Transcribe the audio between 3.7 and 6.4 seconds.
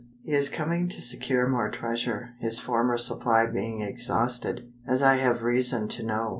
exhausted, as I have reason to know.